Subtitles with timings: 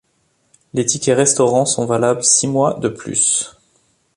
[0.73, 3.55] Les tickets restaurant sont valables six mois de plus.